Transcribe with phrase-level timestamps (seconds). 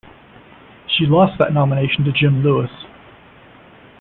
[0.87, 2.71] She lost that nomination to Jim Lewis.